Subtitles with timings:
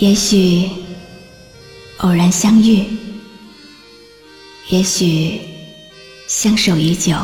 [0.00, 0.70] 也许
[1.98, 2.86] 偶然相遇，
[4.70, 5.38] 也许
[6.26, 7.14] 相守已久。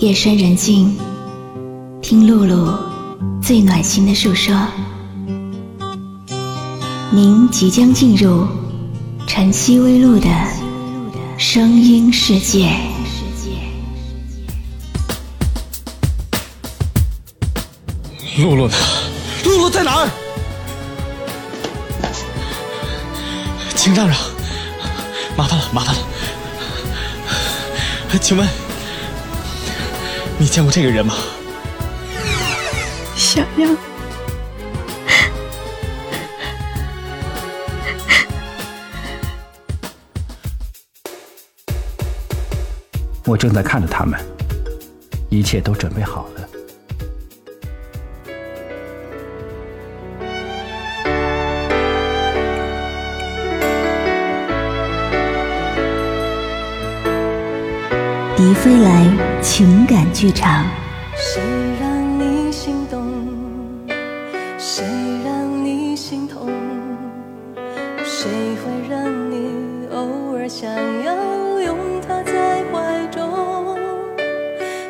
[0.00, 0.98] 夜深人静，
[2.02, 2.76] 听露露
[3.40, 4.66] 最暖心的诉说。
[7.12, 8.44] 您即将进入
[9.24, 10.28] 晨曦微露的
[11.38, 12.76] 声音世界。
[18.38, 18.74] 露露呢？
[19.44, 20.10] 露露在哪儿？
[23.86, 24.18] 请让让，
[25.36, 26.00] 麻烦了，麻烦了。
[28.20, 28.44] 请问，
[30.38, 31.14] 你见过这个人吗？
[33.14, 33.76] 小样，
[43.24, 44.18] 我正在看着他们，
[45.30, 46.35] 一切都准备好了。
[58.66, 60.66] 迪飞来情感剧场，
[61.14, 61.40] 谁
[61.80, 63.06] 让你心动？
[64.58, 64.84] 谁
[65.24, 66.50] 让你心痛？
[68.02, 70.68] 谁会让你偶尔想
[71.04, 73.78] 要拥他在怀中？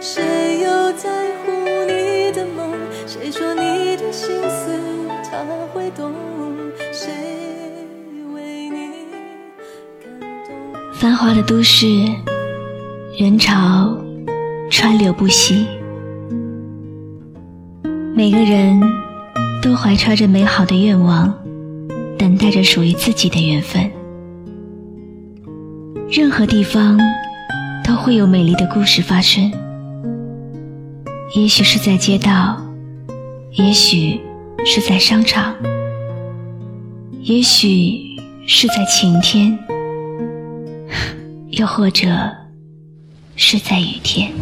[0.00, 1.10] 谁又在
[1.44, 1.52] 乎
[1.86, 2.72] 你的梦？
[3.06, 4.80] 谁说你的心思
[5.30, 6.14] 他会懂？
[6.90, 7.12] 谁
[8.34, 8.88] 为你
[10.02, 10.94] 感动？
[10.94, 11.86] 繁华的都市，
[13.18, 13.96] 人潮
[14.70, 15.66] 川流不息，
[18.14, 18.78] 每个人
[19.62, 21.32] 都怀揣着美好的愿望，
[22.18, 23.90] 等待着属于自己的缘分。
[26.10, 27.00] 任何地方
[27.82, 29.50] 都会有美丽的故事发生，
[31.34, 32.60] 也许是在街道，
[33.52, 34.20] 也许
[34.62, 35.54] 是在商场，
[37.22, 37.98] 也许
[38.46, 39.58] 是在晴天，
[41.52, 42.06] 又或者
[43.38, 44.32] 是在雨天。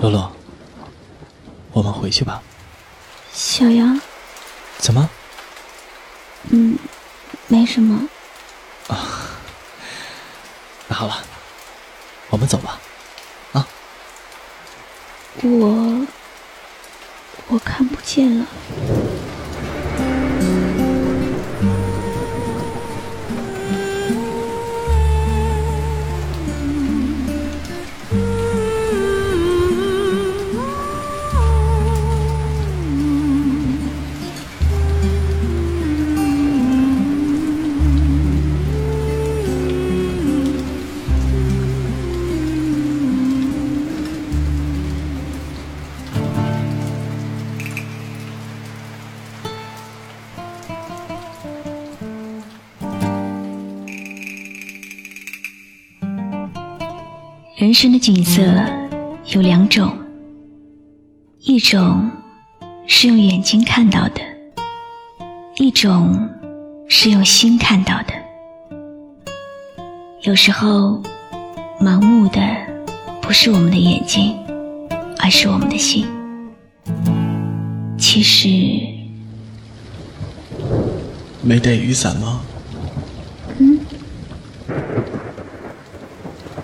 [0.00, 0.32] 洛洛，
[1.72, 2.42] 我们回去吧。
[3.32, 4.00] 小杨，
[4.78, 5.08] 怎么？
[6.50, 6.76] 嗯，
[7.46, 8.08] 没什么。
[10.88, 11.22] 那好了，
[12.30, 12.80] 我们走吧。
[13.52, 13.66] 啊，
[15.42, 16.06] 我
[17.46, 18.46] 我看不见了。
[57.58, 58.40] 人生的景色
[59.32, 59.92] 有两种，
[61.40, 62.08] 一种
[62.86, 64.20] 是用眼睛看到的，
[65.56, 66.28] 一种
[66.86, 68.14] 是用心看到的。
[70.22, 71.02] 有时候，
[71.80, 72.40] 盲目的
[73.20, 74.36] 不是我们的眼睛，
[75.18, 76.06] 而是我们的心。
[77.98, 78.48] 其实，
[81.42, 82.40] 没带雨伞吗？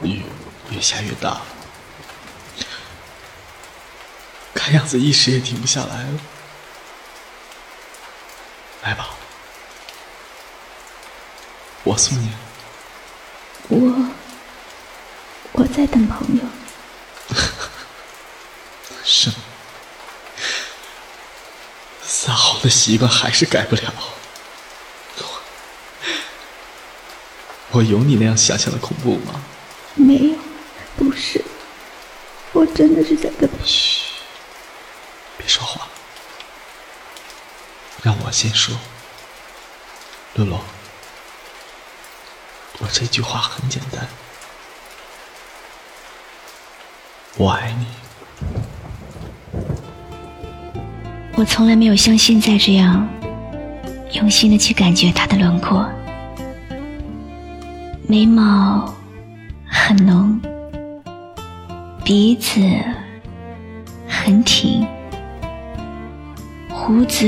[0.05, 0.21] 雨
[0.71, 1.41] 越下越大，
[4.55, 6.21] 看样子一时也停不下来了。
[8.83, 9.09] 来吧，
[11.85, 12.31] 我送你。
[13.69, 14.11] 我
[15.53, 16.43] 我在等朋友。
[19.03, 19.37] 是吗？
[22.03, 23.93] 撒谎的习惯还是改不了。
[25.19, 25.41] 我
[27.71, 29.43] 我有你那样想象的恐怖吗？
[29.95, 30.37] 没有，
[30.97, 31.45] 不是，
[32.53, 33.49] 我真的是在跟。
[33.65, 34.13] 嘘，
[35.37, 35.89] 别说话，
[38.03, 38.77] 让我先说。
[40.37, 40.59] 露露，
[42.79, 44.07] 我这句话很简单，
[47.37, 47.87] 我爱你。
[51.37, 53.09] 我从来没有像现在这样
[54.13, 55.89] 用心的去感觉他的轮廓，
[58.09, 58.93] 眉毛
[59.69, 60.41] 很浓，
[62.05, 62.61] 鼻子
[64.07, 64.87] 很挺，
[66.69, 67.27] 胡子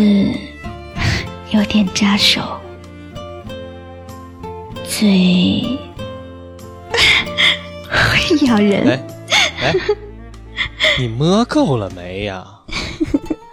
[1.51, 2.61] 有点扎手，
[4.85, 5.63] 嘴
[7.89, 8.87] 会咬人。
[8.87, 9.03] 哎
[9.63, 9.75] 哎，
[10.99, 12.47] 你摸够了没呀？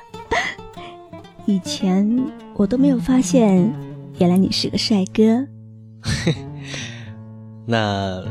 [1.48, 2.22] 以前
[2.56, 3.74] 我都没有发现，
[4.20, 5.48] 原来你是个帅哥。
[7.66, 8.22] 那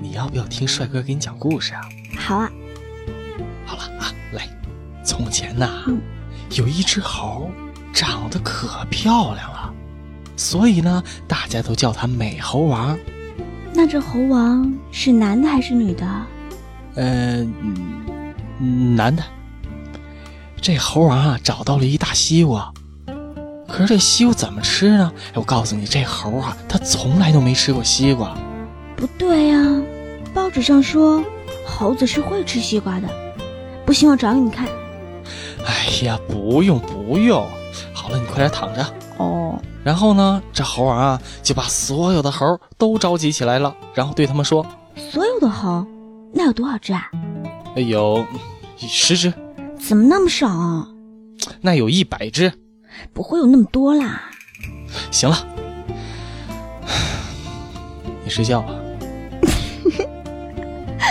[0.00, 1.80] 你要不要听帅哥给你讲故事啊？
[2.28, 2.52] 好啊，
[3.64, 4.46] 好了啊，来，
[5.02, 5.98] 从前呐，嗯
[6.50, 7.50] 有一只猴，
[7.90, 9.72] 长得可漂亮了，
[10.36, 12.98] 所以呢，大家都叫它美猴王。
[13.72, 16.06] 那这猴王是男的还是女的？
[16.96, 17.46] 呃，
[18.60, 19.22] 嗯男的。
[20.60, 22.70] 这猴王啊，找到了一大西瓜，
[23.66, 25.10] 可是这西瓜怎么吃呢？
[25.28, 28.36] 哎，我告诉你，这猴啊，他从来都没吃过西瓜。
[28.94, 29.82] 不对呀、
[30.34, 31.24] 报纸上说
[31.68, 33.08] 猴子是会吃西瓜的。
[33.84, 34.66] 不信我找给你看。
[35.66, 37.46] 哎呀，不用不用，
[37.92, 38.84] 好了，你快点躺着。
[39.18, 44.64] 哦，然后呢，这猴王啊就把所有的猴都召集起来了，然后对他们说
[44.96, 45.86] 所有的猴，
[46.32, 47.10] 那有多少只啊
[47.76, 48.24] ？：“哎有
[48.76, 49.32] 十只，
[49.78, 50.88] 怎么那么少啊？
[51.60, 52.52] 那有一百只。
[53.12, 54.22] 不会有那么多啦。
[55.10, 55.36] 行了，
[58.24, 58.72] 你睡觉吧。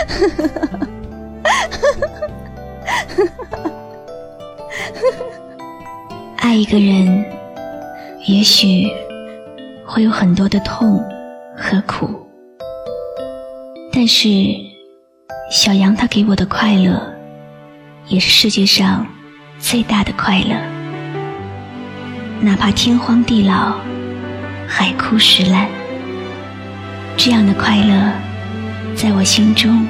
[6.38, 7.26] 爱一个人，
[8.26, 8.90] 也许
[9.86, 10.98] 会有很多的痛
[11.56, 12.08] 和苦，
[13.92, 14.28] 但是
[15.50, 16.98] 小杨他给我的快乐，
[18.06, 19.06] 也是世界上
[19.58, 20.56] 最大的快乐。
[22.40, 23.76] 哪怕天荒地老，
[24.66, 25.68] 海枯石烂，
[27.16, 28.12] 这样的快乐，
[28.94, 29.86] 在我心中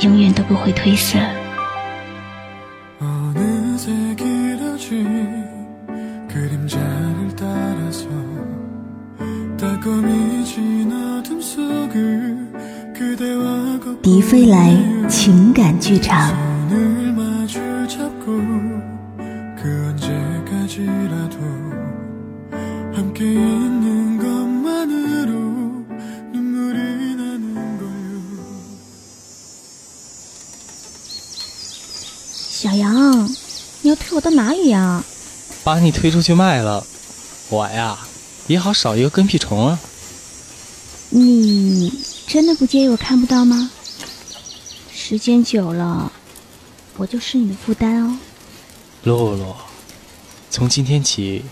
[0.00, 1.18] 永远都不会褪色。
[14.02, 14.74] 迪飞来
[15.08, 16.47] 情感剧场。
[34.18, 35.04] 我到哪里呀？
[35.62, 36.84] 把你推出去卖了，
[37.50, 37.96] 我呀
[38.48, 39.78] 也好少一个跟屁虫啊。
[41.10, 43.70] 你真的不介意我看不到吗？
[44.92, 46.10] 时间久了，
[46.96, 48.18] 我就是你的负担哦。
[49.04, 49.54] 露露，
[50.50, 51.44] 从今天起，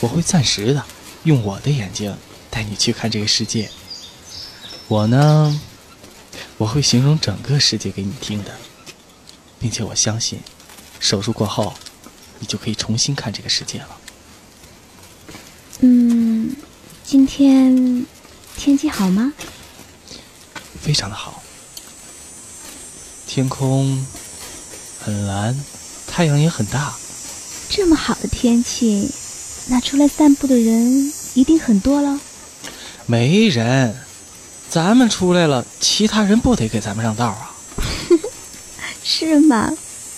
[0.00, 0.84] 我会暂时的
[1.22, 2.12] 用我的眼睛
[2.50, 3.70] 带你去看这个世界。
[4.88, 5.60] 我呢，
[6.56, 8.50] 我会形容整个世界给你听的，
[9.60, 10.40] 并且我相信，
[11.00, 11.74] 手术过后，
[12.38, 13.88] 你就可以重新看这个世界了。
[15.80, 16.56] 嗯，
[17.04, 18.04] 今天
[18.56, 19.32] 天气好吗？
[20.80, 21.42] 非常的好，
[23.26, 24.06] 天空
[25.00, 25.54] 很蓝，
[26.06, 26.94] 太阳也很大。
[27.68, 29.10] 这么好的天气，
[29.68, 32.18] 那出来散步的人一定很多了。
[33.06, 33.96] 没人，
[34.68, 37.54] 咱们出来了，其他人不得给咱们让道啊？
[39.04, 39.72] 是吗？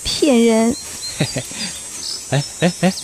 [0.04, 0.76] 骗人！
[1.18, 1.42] 嘿嘿
[2.30, 2.94] 哎哎哎，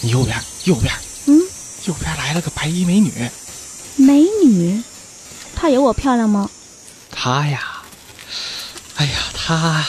[0.00, 0.92] 你右边，右边，
[1.26, 1.40] 嗯，
[1.84, 3.30] 右边来了个白衣美女，
[3.96, 4.82] 美女，
[5.54, 6.50] 她有我漂亮吗？
[7.10, 7.82] 她呀，
[8.96, 9.86] 哎呀，她，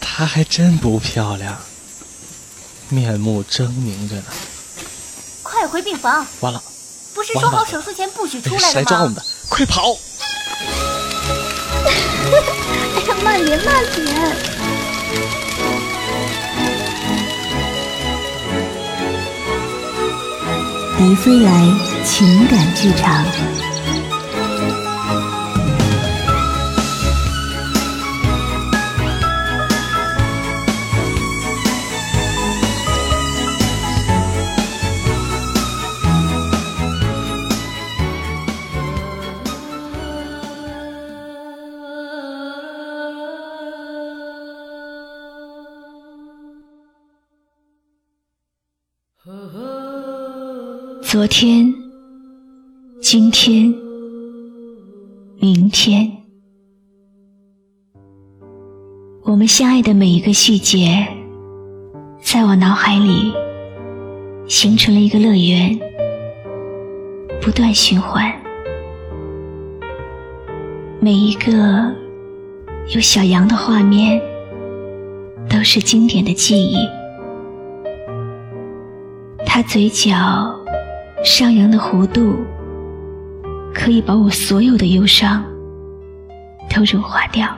[0.00, 1.58] 她还真不漂亮，
[2.88, 4.24] 面目狰狞着呢。
[5.42, 6.26] 快回病房！
[6.40, 6.62] 完了，
[7.14, 9.14] 不是说好手术前不许出来的吗谁来抓我们？
[9.14, 9.24] 的？
[9.48, 9.96] 快跑！
[13.32, 14.04] 慢点，慢点！
[20.98, 21.50] 迪飞来
[22.04, 23.24] 情感剧场。
[51.12, 51.70] 昨天、
[53.02, 53.66] 今天、
[55.38, 56.10] 明天，
[59.22, 61.06] 我们相爱的每一个细节，
[62.22, 63.30] 在我脑海里
[64.48, 65.78] 形成了一个乐园，
[67.42, 68.32] 不断循环。
[70.98, 71.94] 每一个
[72.94, 74.18] 有小羊的画面，
[75.46, 76.78] 都是经典的记忆。
[79.44, 80.58] 他嘴角
[81.24, 82.36] 上扬的弧度
[83.72, 85.44] 可以把我所有的忧伤
[86.68, 87.48] 都融化掉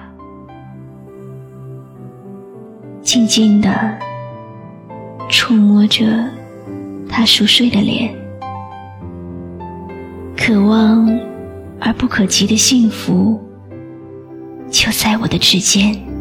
[3.02, 3.98] 静静的
[5.30, 6.04] 触摸着
[7.08, 8.14] 他熟睡的脸。
[10.36, 11.08] 可望
[11.80, 13.40] 而不可及的幸福
[14.70, 16.13] 就在我的指尖。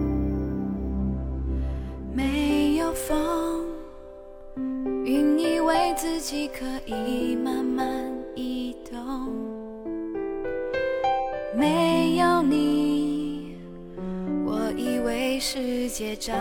[15.46, 16.32] 世界照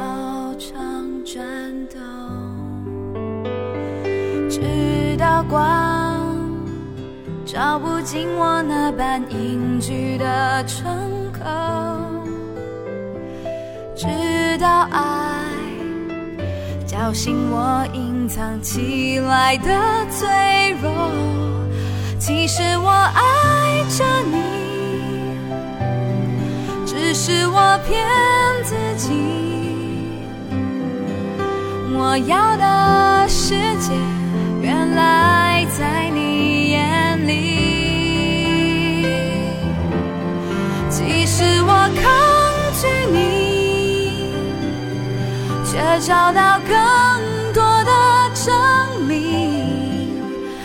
[0.61, 0.73] 常
[1.25, 1.45] 转
[1.89, 1.99] 动。
[4.49, 6.49] 直到光
[7.45, 10.97] 照不进我那般隐居的窗
[11.33, 11.41] 口，
[13.97, 14.07] 直
[14.59, 15.43] 到爱
[16.87, 21.11] 叫醒我隐藏起来的脆弱。
[22.21, 24.62] 其实我爱着你。
[27.15, 28.05] 是我骗
[28.65, 29.13] 自己，
[31.95, 33.93] 我要的世界
[34.63, 37.33] 原来在你眼里。
[40.89, 41.69] 即使我
[42.01, 42.11] 抗
[42.81, 44.33] 拒你，
[45.65, 46.73] 却找到更
[47.53, 47.93] 多的
[48.35, 48.55] 证
[49.07, 50.19] 明，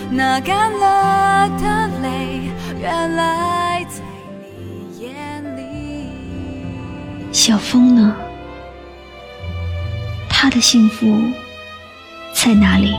[0.10, 2.50] 那干了的泪
[2.80, 3.57] 原来
[7.48, 8.14] 小峰呢？
[10.28, 11.18] 他的幸福
[12.34, 12.94] 在哪里？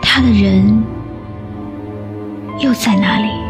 [0.00, 0.84] 他的人
[2.60, 3.49] 又在哪里？